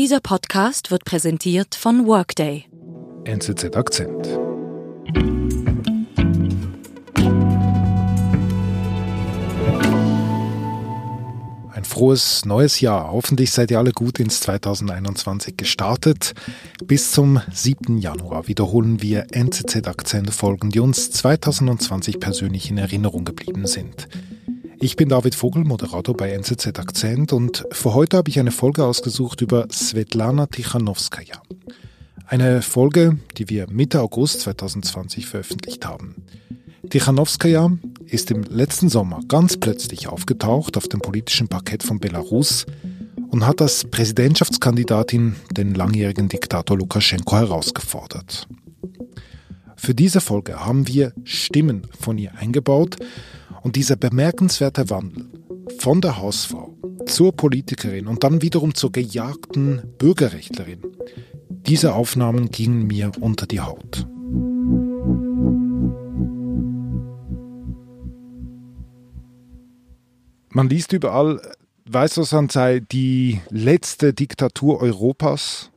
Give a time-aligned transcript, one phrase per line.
[0.00, 2.64] Dieser Podcast wird präsentiert von Workday.
[3.26, 4.28] NZZ Akzent.
[11.70, 13.12] Ein frohes neues Jahr.
[13.12, 16.32] Hoffentlich seid ihr alle gut ins 2021 gestartet.
[16.82, 17.98] Bis zum 7.
[17.98, 24.08] Januar wiederholen wir NZZ-Akzent-Folgen, die uns 2020 persönlich in Erinnerung geblieben sind.
[24.82, 28.82] Ich bin David Vogel, Moderator bei NZZ Akzent und für heute habe ich eine Folge
[28.82, 31.42] ausgesucht über Svetlana Tichanowskaja.
[32.26, 36.24] Eine Folge, die wir Mitte August 2020 veröffentlicht haben.
[36.88, 37.72] Tichanowskaja
[38.06, 42.64] ist im letzten Sommer ganz plötzlich aufgetaucht auf dem politischen Parkett von Belarus
[43.28, 48.48] und hat als Präsidentschaftskandidatin den langjährigen Diktator Lukaschenko herausgefordert.
[49.76, 52.96] Für diese Folge haben wir Stimmen von ihr eingebaut
[53.62, 55.28] und dieser bemerkenswerte Wandel
[55.78, 56.74] von der Hausfrau
[57.06, 60.80] zur Politikerin und dann wiederum zur gejagten Bürgerrechtlerin,
[61.66, 64.06] diese Aufnahmen gingen mir unter die Haut.
[70.52, 71.40] Man liest überall,
[71.88, 75.70] Weißrussland sei die letzte Diktatur Europas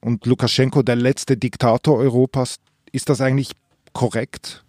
[0.00, 2.56] und Lukaschenko der letzte Diktator Europas.
[2.92, 3.52] Ist das eigentlich
[3.92, 4.64] korrekt?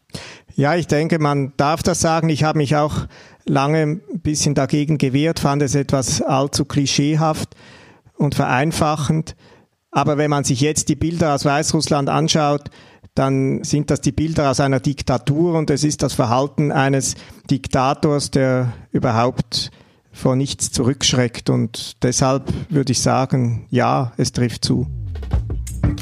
[0.56, 2.30] Ja, ich denke, man darf das sagen.
[2.30, 3.08] Ich habe mich auch
[3.46, 7.56] lange ein bisschen dagegen gewehrt, fand es etwas allzu klischeehaft
[8.16, 9.36] und vereinfachend.
[9.92, 12.70] Aber wenn man sich jetzt die Bilder aus Weißrussland anschaut,
[13.16, 17.16] dann sind das die Bilder aus einer Diktatur und es ist das Verhalten eines
[17.50, 19.72] Diktators, der überhaupt
[20.14, 21.50] vor nichts zurückschreckt.
[21.50, 24.88] Und deshalb würde ich sagen, ja, es trifft zu.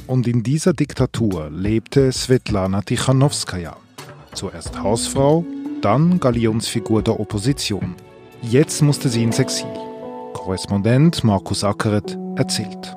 [0.06, 3.76] Und in dieser Diktatur lebte Svetlana Tichanowskaja.
[4.40, 5.44] Zuerst Hausfrau,
[5.82, 7.98] dann Galionsfigur der Opposition.
[8.42, 9.68] Jetzt musste sie ins Exil.
[10.32, 12.96] Korrespondent Markus Ackeret erzählt.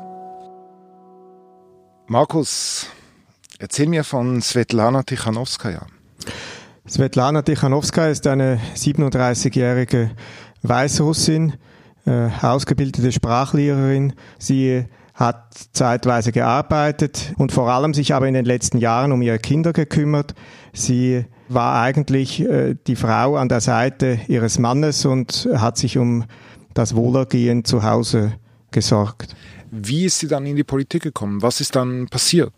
[2.07, 2.87] Markus,
[3.59, 5.84] Erzähl mir von Svetlana Tichanowskaja.
[6.89, 10.12] Svetlana Tichanowskaja ist eine 37-jährige
[10.62, 11.55] Weißrussin,
[12.06, 14.12] äh, ausgebildete Sprachlehrerin.
[14.39, 14.84] Sie
[15.15, 19.72] hat zeitweise gearbeitet und vor allem sich aber in den letzten Jahren um ihre Kinder
[19.72, 20.34] gekümmert.
[20.72, 26.25] Sie war eigentlich äh, die Frau an der Seite ihres Mannes und hat sich um
[26.75, 28.33] das Wohlergehen zu Hause
[28.71, 29.35] gesorgt.
[29.71, 31.43] Wie ist sie dann in die Politik gekommen?
[31.43, 32.53] Was ist dann passiert?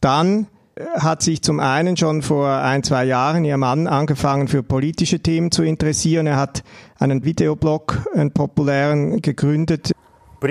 [0.00, 4.62] Dann äh, hat sich zum einen schon vor ein, zwei Jahren ihr Mann angefangen für
[4.62, 6.26] politische Themen zu interessieren.
[6.26, 6.62] Er hat
[6.98, 9.92] einen Videoblog, einen populären, gegründet.
[10.41, 10.49] Er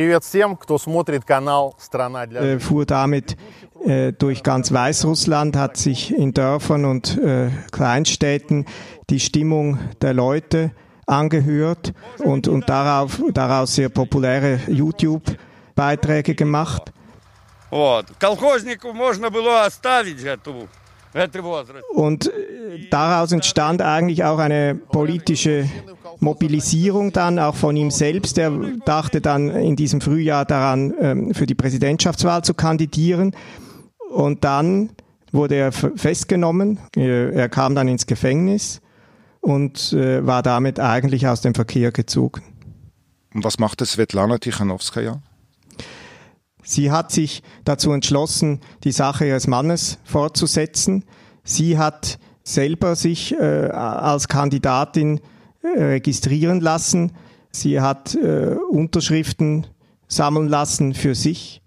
[2.43, 3.37] äh, fuhr damit
[3.85, 8.67] äh, durch ganz Weißrussland, hat sich in Dörfern und äh, Kleinstädten
[9.09, 10.73] die Stimmung der Leute
[11.07, 16.93] angehört und, und darauf, daraus sehr populäre YouTube-Beiträge gemacht.
[17.71, 18.07] Вот.
[18.19, 20.69] Колхознику можно было оставить эту
[21.94, 25.70] und äh, daraus entstand eigentlich auch eine politische
[26.20, 28.38] Mobilisierung dann, auch von ihm selbst.
[28.38, 28.52] Er
[28.86, 33.36] dachte dann in diesem Frühjahr daran, ähm, für die Präsidentschaftswahl zu kandidieren.
[34.10, 34.92] Und dann
[35.32, 36.80] wurde er festgenommen.
[36.96, 38.82] Äh, er kam dann ins Gefängnis
[39.42, 42.42] und äh, war damit eigentlich aus dem Verkehr gezogen.
[43.34, 45.22] Und was machte Svetlana Tichanowskaja?
[46.64, 51.04] Sie hat sich dazu entschlossen, die Sache ihres Mannes fortzusetzen.
[51.44, 55.20] Sie hat selber sich äh, als Kandidatin
[55.62, 57.14] äh, registrieren lassen.
[57.52, 59.68] Sie hat äh, Unterschriften
[60.08, 61.62] sammeln lassen für sich.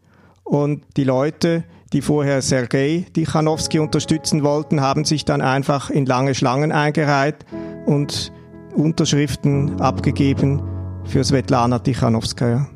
[0.45, 6.35] Und die Leute, die vorher Sergei Tichanowski unterstützen wollten, haben sich dann einfach in lange
[6.35, 7.45] Schlangen eingereiht
[7.87, 8.33] und
[8.75, 10.63] Unterschriften abgegeben
[11.05, 12.76] für Svetlana Tichanowskaja.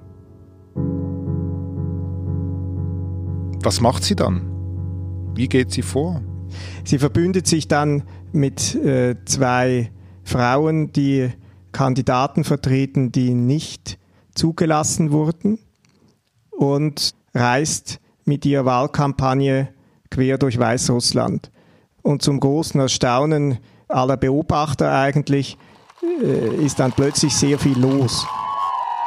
[3.62, 4.40] Was macht sie dann?
[5.34, 6.22] Wie geht sie vor?
[6.84, 9.90] Sie verbündet sich dann mit äh, zwei
[10.24, 11.30] Frauen, die
[11.72, 13.98] Kandidaten vertreten, die nicht
[14.34, 15.58] zugelassen wurden
[16.50, 19.68] und reist mit ihrer Wahlkampagne
[20.10, 21.50] quer durch Weißrussland.
[22.02, 23.58] Und zum großen Erstaunen
[23.88, 25.58] aller Beobachter eigentlich
[26.22, 28.26] äh, ist dann plötzlich sehr viel los.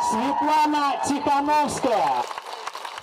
[0.09, 2.43] Svetlana Tikhanovskaya.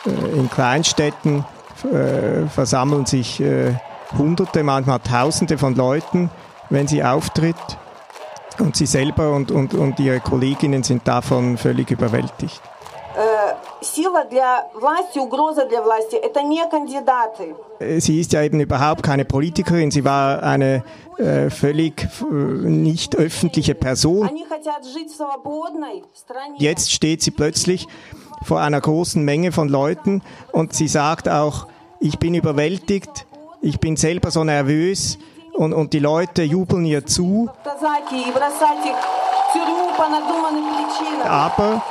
[0.06, 1.44] Äh, in Kleinstädten
[1.84, 3.74] äh, versammeln sich äh,
[4.16, 6.30] Hunderte, manchmal Tausende von Leuten,
[6.68, 7.56] wenn sie auftritt.
[8.58, 12.60] Und sie selber und, und, und ihre Kolleginnen sind davon völlig überwältigt.
[17.98, 20.84] Sie ist ja eben überhaupt keine Politikerin, sie war eine
[21.18, 24.28] äh, völlig äh, nicht öffentliche Person.
[26.58, 27.86] Jetzt steht sie plötzlich
[28.44, 30.22] vor einer großen Menge von Leuten
[30.52, 31.66] und sie sagt auch,
[32.00, 33.26] ich bin überwältigt,
[33.60, 35.18] ich bin selber so nervös
[35.54, 37.50] und, und die Leute jubeln ihr zu.
[41.24, 41.82] Aber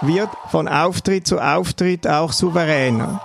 [0.00, 3.20] wird von Auftritt zu Auftritt auch souveräner.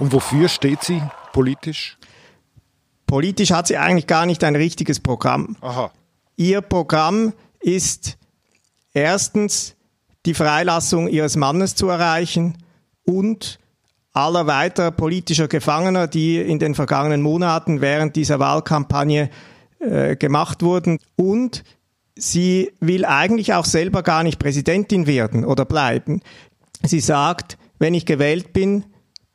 [0.00, 1.02] Und wofür steht sie
[1.32, 1.98] politisch?
[3.06, 5.56] Politisch hat sie eigentlich gar nicht ein richtiges Programm.
[5.60, 5.92] Aha.
[6.36, 8.16] Ihr Programm ist
[8.94, 9.76] erstens
[10.24, 12.56] die Freilassung ihres Mannes zu erreichen
[13.04, 13.59] und
[14.12, 19.30] aller weiterer politischer Gefangener, die in den vergangenen Monaten während dieser Wahlkampagne
[19.78, 20.98] äh, gemacht wurden.
[21.16, 21.64] Und
[22.16, 26.20] sie will eigentlich auch selber gar nicht Präsidentin werden oder bleiben.
[26.82, 28.84] Sie sagt, wenn ich gewählt bin,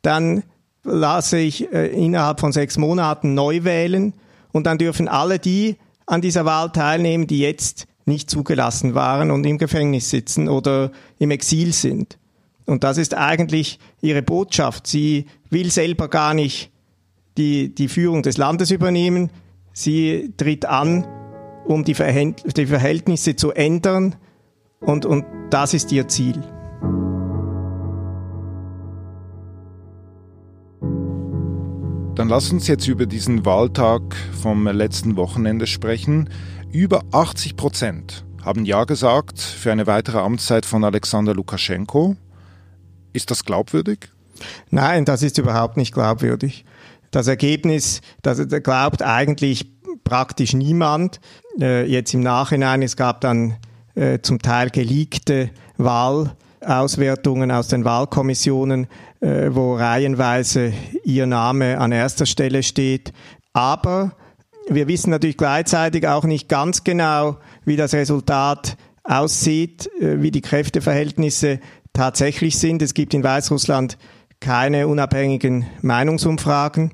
[0.02, 0.42] dann
[0.84, 4.14] lasse ich äh, innerhalb von sechs Monaten neu wählen
[4.52, 5.76] und dann dürfen alle die
[6.06, 11.32] an dieser Wahl teilnehmen, die jetzt nicht zugelassen waren und im Gefängnis sitzen oder im
[11.32, 12.18] Exil sind.
[12.66, 14.86] Und das ist eigentlich ihre Botschaft.
[14.86, 16.70] Sie will selber gar nicht
[17.38, 19.30] die, die Führung des Landes übernehmen.
[19.72, 21.06] Sie tritt an,
[21.66, 24.16] um die, Verhältnisse zu ändern.
[24.80, 26.42] Und, und das ist ihr Ziel.
[32.16, 34.02] Dann lass uns jetzt über diesen Wahltag
[34.40, 36.30] vom letzten Wochenende sprechen.
[36.72, 42.16] Über 80 Prozent haben Ja gesagt für eine weitere Amtszeit von Alexander Lukaschenko.
[43.16, 44.10] Ist das glaubwürdig?
[44.68, 46.66] Nein, das ist überhaupt nicht glaubwürdig.
[47.10, 49.70] Das Ergebnis, das glaubt eigentlich
[50.04, 51.18] praktisch niemand.
[51.58, 53.56] Äh, jetzt im Nachhinein, es gab dann
[53.94, 55.48] äh, zum Teil geleakte
[55.78, 58.86] Wahlauswertungen aus den Wahlkommissionen,
[59.20, 63.14] äh, wo reihenweise ihr Name an erster Stelle steht.
[63.54, 64.12] Aber
[64.68, 71.60] wir wissen natürlich gleichzeitig auch nicht ganz genau, wie das Resultat aussieht, wie die Kräfteverhältnisse
[71.96, 72.82] tatsächlich sind.
[72.82, 73.96] Es gibt in Weißrussland
[74.38, 76.92] keine unabhängigen Meinungsumfragen.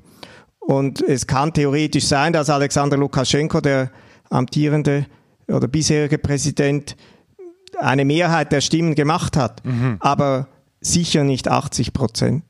[0.59, 3.91] Und es kann theoretisch sein, dass Alexander Lukaschenko, der
[4.29, 5.05] amtierende
[5.47, 6.95] oder bisherige Präsident,
[7.77, 9.65] eine Mehrheit der Stimmen gemacht hat.
[9.65, 9.97] Mhm.
[9.99, 10.47] Aber
[10.79, 12.43] sicher nicht 80 Prozent.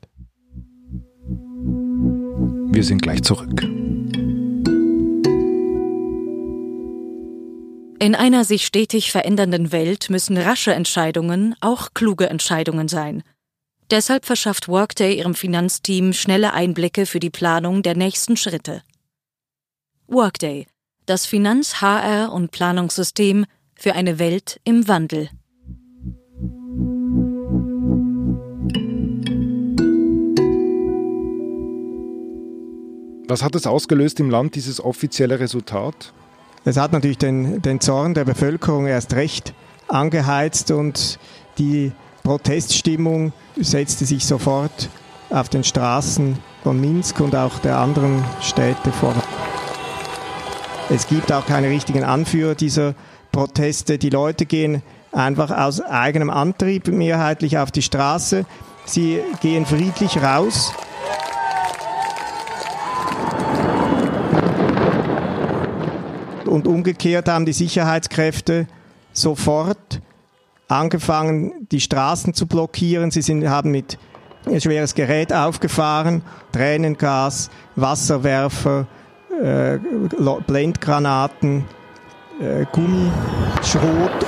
[2.70, 3.73] Wir sind gleich zurück.
[8.04, 13.22] In einer sich stetig verändernden Welt müssen rasche Entscheidungen auch kluge Entscheidungen sein.
[13.90, 18.82] Deshalb verschafft Workday ihrem Finanzteam schnelle Einblicke für die Planung der nächsten Schritte.
[20.06, 20.66] Workday,
[21.06, 25.30] das Finanz-, HR- und Planungssystem für eine Welt im Wandel.
[33.28, 36.12] Was hat es ausgelöst im Land, dieses offizielle Resultat?
[36.66, 39.52] Es hat natürlich den, den Zorn der Bevölkerung erst recht
[39.88, 41.18] angeheizt und
[41.58, 44.88] die Proteststimmung setzte sich sofort
[45.28, 49.16] auf den Straßen von Minsk und auch der anderen Städte fort.
[50.88, 52.94] Es gibt auch keine richtigen Anführer dieser
[53.30, 53.98] Proteste.
[53.98, 54.82] Die Leute gehen
[55.12, 58.46] einfach aus eigenem Antrieb mehrheitlich auf die Straße.
[58.86, 60.72] Sie gehen friedlich raus
[66.54, 68.68] und umgekehrt haben die Sicherheitskräfte
[69.12, 70.00] sofort
[70.68, 73.10] angefangen, die Straßen zu blockieren.
[73.10, 73.98] Sie sind, haben mit
[74.58, 78.86] schweres Gerät aufgefahren, Tränengas, Wasserwerfer,
[79.42, 79.78] äh,
[80.46, 81.64] Blendgranaten,
[82.40, 84.26] äh, Gummischrot.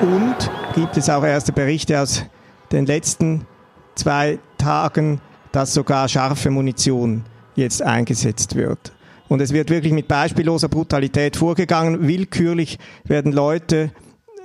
[0.00, 2.24] Und gibt es auch erste Berichte aus
[2.72, 3.46] den letzten
[3.94, 5.20] zwei Tagen,
[5.52, 8.92] dass sogar scharfe Munition jetzt eingesetzt wird.
[9.34, 12.06] Und es wird wirklich mit beispielloser Brutalität vorgegangen.
[12.06, 13.90] Willkürlich werden Leute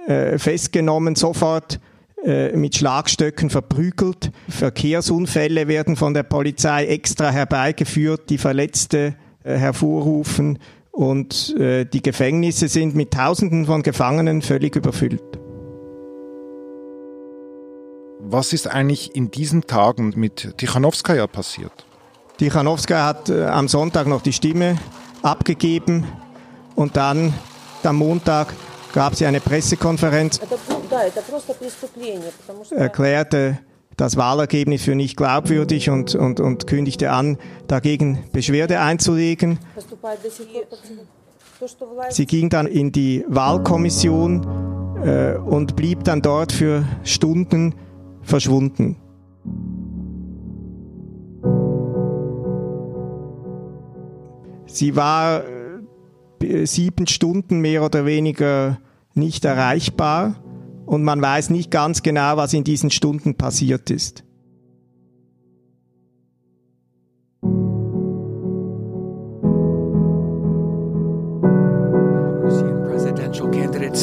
[0.08, 1.80] äh, festgenommen, sofort
[2.26, 4.32] äh, mit Schlagstöcken verprügelt.
[4.50, 10.58] Verkehrsunfälle werden von der Polizei extra herbeigeführt, die Verletzte äh, hervorrufen.
[10.92, 15.22] Und äh, die Gefängnisse sind mit Tausenden von Gefangenen völlig überfüllt.
[18.22, 21.86] Was ist eigentlich in diesen Tagen mit Tichanowskaja passiert?
[22.40, 24.78] Tichanowska hat äh, am Sonntag noch die Stimme
[25.22, 26.06] abgegeben
[26.76, 27.34] und dann
[27.84, 28.54] am Montag
[28.94, 30.40] gab sie eine Pressekonferenz,
[32.72, 33.60] erklärte
[33.98, 39.60] das Wahlergebnis für nicht glaubwürdig und, und, und kündigte an, dagegen Beschwerde einzulegen.
[42.10, 44.48] Sie ging dann in die Wahlkommission
[45.04, 47.76] äh, und blieb dann dort für Stunden
[48.22, 48.96] verschwunden.
[54.80, 55.44] Sie war
[56.42, 58.80] äh, sieben Stunden mehr oder weniger
[59.14, 60.42] nicht erreichbar
[60.86, 64.24] und man weiß nicht ganz genau, was in diesen Stunden passiert ist.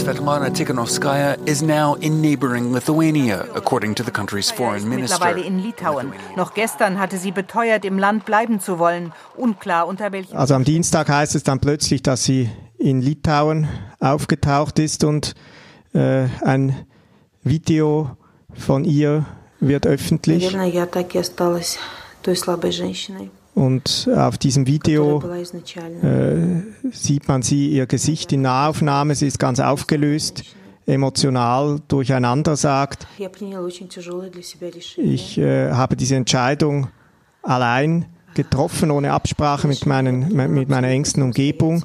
[0.07, 5.19] Svetlana Tikhanovskaya is now in neighboring Lithuania, according to the country's foreign minister.
[5.19, 6.13] Mittlerweile in Litauen.
[6.37, 9.13] Noch gestern hatte sie beteuert, im Land bleiben zu wollen.
[9.37, 10.37] Unklar unter welchen.
[10.37, 12.49] Also am Dienstag heißt es dann plötzlich, dass sie
[12.79, 13.67] in Litauen
[13.99, 15.35] aufgetaucht ist und
[15.93, 16.87] äh, ein
[17.43, 18.17] Video
[18.55, 19.27] von ihr
[19.59, 20.55] wird öffentlich.
[23.57, 25.23] Und auf diesem Video
[26.03, 26.61] äh,
[26.93, 30.45] sieht man sie, ihr Gesicht in Nahaufnahme, sie ist ganz aufgelöst,
[30.85, 33.07] emotional durcheinander sagt.
[34.99, 36.89] Ich äh, habe diese Entscheidung
[37.43, 41.83] allein getroffen, ohne Absprache mit, meinen, mit meiner engsten Umgebung.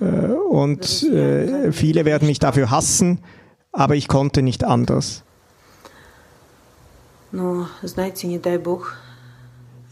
[0.00, 3.18] Äh, und äh, viele werden mich dafür hassen,
[3.70, 5.24] aber ich konnte nicht anders.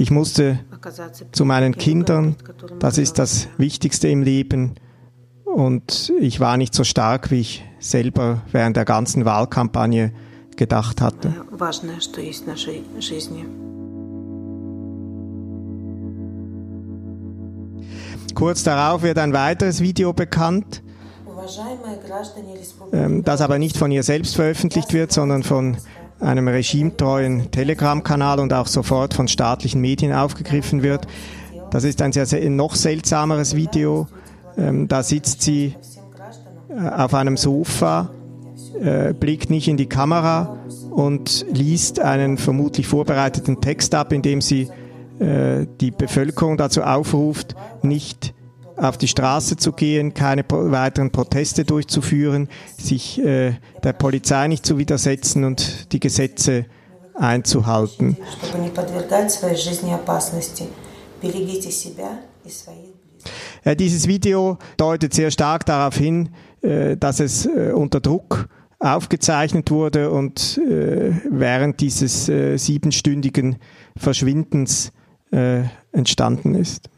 [0.00, 0.60] Ich musste
[1.32, 2.36] zu meinen Kindern,
[2.78, 4.76] das ist das Wichtigste im Leben.
[5.44, 10.12] Und ich war nicht so stark, wie ich selber während der ganzen Wahlkampagne
[10.56, 11.34] gedacht hatte.
[18.34, 20.82] Kurz darauf wird ein weiteres Video bekannt,
[22.92, 25.76] ähm, das aber nicht von ihr selbst veröffentlicht wird, sondern von
[26.20, 31.06] einem regimetreuen Telegram-Kanal und auch sofort von staatlichen Medien aufgegriffen wird.
[31.70, 34.08] Das ist ein sehr, sehr noch seltsameres Video.
[34.56, 35.74] Ähm, da sitzt sie
[36.70, 38.10] äh, auf einem Sofa,
[38.80, 40.56] äh, blickt nicht in die Kamera
[40.90, 44.68] und liest einen vermutlich vorbereiteten Text ab, in dem sie
[45.20, 48.34] äh, die Bevölkerung dazu aufruft, nicht
[48.78, 54.78] auf die Straße zu gehen, keine weiteren Proteste durchzuführen, sich äh, der Polizei nicht zu
[54.78, 56.66] widersetzen und die Gesetze
[57.14, 58.16] einzuhalten.
[63.64, 66.30] Ja, dieses Video deutet sehr stark darauf hin,
[66.62, 73.56] äh, dass es äh, unter Druck aufgezeichnet wurde und äh, während dieses äh, siebenstündigen
[73.96, 74.92] Verschwindens
[75.32, 76.88] äh, entstanden ist.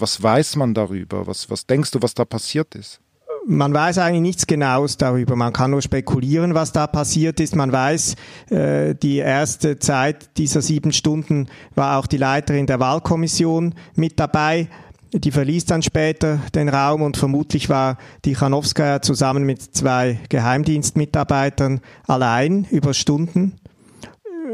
[0.00, 1.26] Was weiß man darüber?
[1.26, 3.00] Was, was denkst du, was da passiert ist?
[3.46, 5.34] Man weiß eigentlich nichts Genaues darüber.
[5.34, 7.56] Man kann nur spekulieren, was da passiert ist.
[7.56, 8.14] Man weiß,
[8.50, 14.68] äh, die erste Zeit dieser sieben Stunden war auch die Leiterin der Wahlkommission mit dabei.
[15.14, 21.80] Die verließ dann später den Raum und vermutlich war die Chanowskaja zusammen mit zwei Geheimdienstmitarbeitern
[22.06, 23.54] allein über Stunden.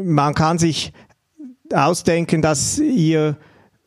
[0.00, 0.92] Man kann sich
[1.72, 3.36] ausdenken, dass ihr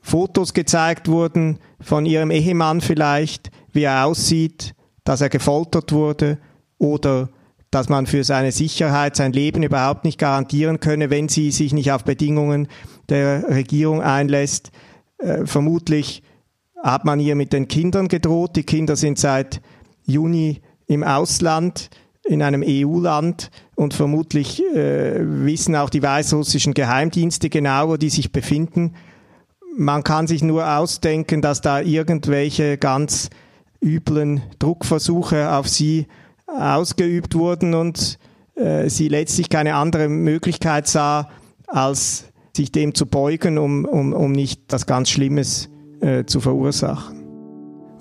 [0.08, 4.74] Fotos gezeigt wurden von ihrem Ehemann vielleicht, wie er aussieht,
[5.04, 6.38] dass er gefoltert wurde
[6.78, 7.28] oder
[7.72, 11.92] dass man für seine Sicherheit sein Leben überhaupt nicht garantieren könne, wenn sie sich nicht
[11.92, 12.70] auf Bedingungen
[13.10, 14.72] der Regierung einlässt.
[15.18, 16.24] Äh, vermutlich
[16.82, 18.56] hat man ihr mit den Kindern gedroht.
[18.56, 19.62] Die Kinder sind seit
[20.06, 21.90] Juni im Ausland,
[22.24, 28.32] in einem EU-Land und vermutlich äh, wissen auch die weißrussischen Geheimdienste genau, wo die sich
[28.32, 28.94] befinden
[29.78, 33.30] man kann sich nur ausdenken, dass da irgendwelche ganz
[33.80, 36.08] üblen Druckversuche auf sie
[36.48, 38.18] ausgeübt wurden und
[38.56, 41.30] äh, sie letztlich keine andere Möglichkeit sah,
[41.68, 45.70] als sich dem zu beugen, um, um, um nicht das ganz Schlimmes
[46.02, 47.24] äh, zu verursachen.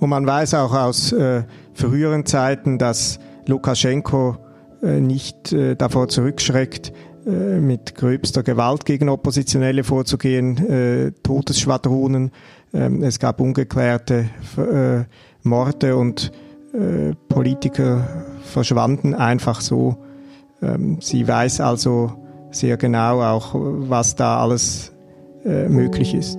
[0.01, 4.39] Und man weiß auch aus äh, früheren Zeiten, dass Lukaschenko
[4.83, 6.93] äh, nicht äh, davor zurückschreckt,
[7.31, 12.31] mit gröbster Gewalt gegen Oppositionelle vorzugehen, äh, Todesschwadronen.
[12.73, 15.05] Ähm, es gab ungeklärte äh,
[15.43, 16.31] Morde und
[16.73, 19.97] äh, Politiker verschwanden einfach so.
[20.63, 22.13] Ähm, sie weiß also
[22.51, 24.93] sehr genau auch, was da alles
[25.45, 26.39] äh, möglich ist.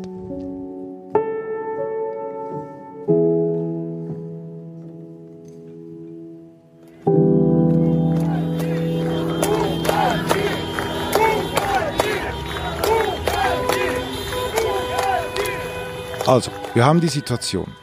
[16.28, 17.74] Also, wir haben die Situation.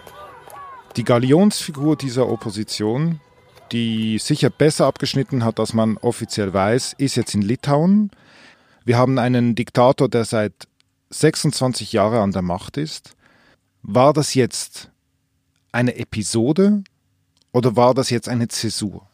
[0.97, 3.21] Die Galionsfigur dieser Opposition,
[3.73, 8.11] die sicher besser abgeschnitten hat, als man offiziell weiß, ist jetzt in Litauen.
[8.85, 10.53] Wir haben einen Diktator, der seit
[11.09, 13.17] 26 Jahren an der Macht ist.
[13.83, 14.91] War das jetzt
[15.73, 16.85] eine Episode
[17.51, 19.09] oder war das jetzt eine Zäsur?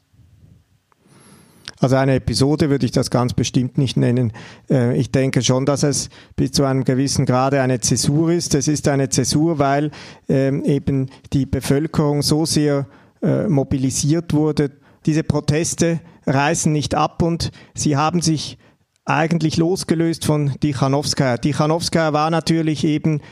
[1.81, 4.33] Also eine Episode würde ich das ganz bestimmt nicht nennen.
[4.71, 8.55] Äh, ich denke schon, dass es bis zu einem gewissen Grade eine Zäsur ist.
[8.55, 9.91] Es ist eine Zäsur, weil
[10.29, 12.87] ähm, eben die Bevölkerung so sehr
[13.23, 14.73] äh, mobilisiert wurde.
[15.07, 18.59] Diese Proteste reißen nicht ab und sie haben sich
[19.07, 21.39] eigentlich losgelöst von Tichanowskaja.
[21.39, 23.23] Tichanowskaja war natürlich eben,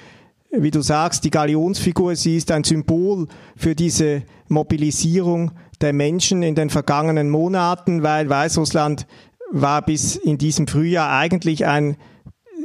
[0.50, 2.16] wie du sagst, die Galionsfigur.
[2.16, 3.26] Sie ist ein Symbol
[3.56, 9.06] für diese Mobilisierung der Menschen in den vergangenen Monaten, weil Weißrussland
[9.50, 11.96] war bis in diesem Frühjahr eigentlich ein,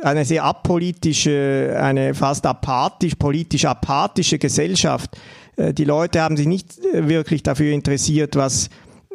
[0.01, 5.17] eine sehr apolitische, eine fast apathisch, politisch apathische Gesellschaft.
[5.55, 8.69] Äh, die Leute haben sich nicht äh, wirklich dafür interessiert, was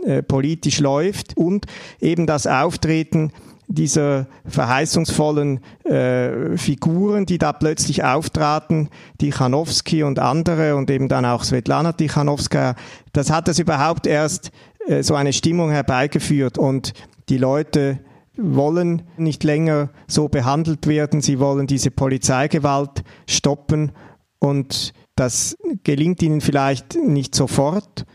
[0.05, 1.67] äh, politisch läuft und
[2.01, 3.33] eben das Auftreten
[3.69, 11.45] dieser verheißungsvollen äh, Figuren, die da plötzlich auftraten, Tichanowski und andere und eben dann auch
[11.45, 12.75] Svetlana Tichanowskaja,
[13.13, 14.51] das hat es überhaupt erst
[14.87, 16.57] äh, so eine Stimmung herbeigeführt.
[16.57, 16.95] Und
[17.29, 18.01] die Leute
[18.39, 23.93] wollen nicht länger so behandelt werden, sie wollen diese Polizeigewalt stoppen.
[24.39, 28.07] Und das gelingt ihnen vielleicht nicht sofort,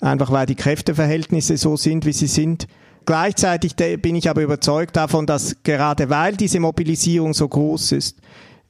[0.00, 2.66] einfach weil die Kräfteverhältnisse so sind, wie sie sind.
[3.06, 8.18] Gleichzeitig bin ich aber überzeugt davon, dass gerade weil diese Mobilisierung so groß ist,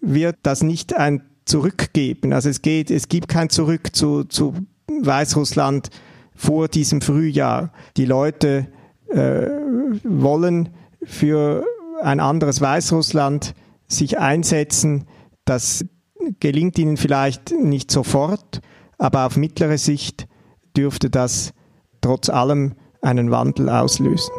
[0.00, 2.32] wird das nicht ein Zurückgeben.
[2.32, 4.54] Also es geht, es gibt kein Zurück zu, zu
[4.88, 5.90] Weißrussland
[6.34, 7.72] vor diesem Frühjahr.
[7.96, 8.66] Die Leute
[9.08, 9.46] äh,
[10.04, 10.70] wollen
[11.02, 11.64] für
[12.02, 13.54] ein anderes Weißrussland
[13.88, 15.06] sich einsetzen.
[15.44, 15.86] Das
[16.40, 18.60] gelingt ihnen vielleicht nicht sofort,
[18.98, 20.26] aber auf mittlere Sicht
[20.76, 21.52] dürfte das
[22.00, 22.74] trotz allem
[23.06, 24.32] einen Wandel auslösen.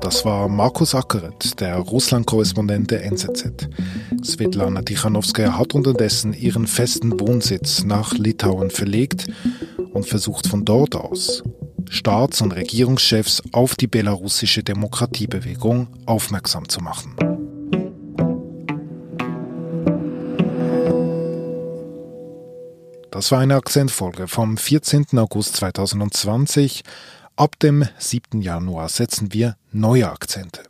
[0.00, 3.68] Das war Markus Ackeret, der Russland-Korrespondent der NZZ.
[4.22, 9.26] Svetlana Tichanowskaja hat unterdessen ihren festen Wohnsitz nach Litauen verlegt
[9.92, 11.42] und versucht von dort aus,
[11.90, 17.35] Staats- und Regierungschefs auf die belarussische Demokratiebewegung aufmerksam zu machen.
[23.16, 25.06] Das war eine Akzentfolge vom 14.
[25.16, 26.82] August 2020.
[27.34, 28.42] Ab dem 7.
[28.42, 30.60] Januar setzen wir neue Akzente.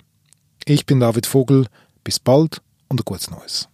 [0.65, 1.67] Ich bin David Vogel.
[2.05, 3.69] Bis bald und ein gutes Neues.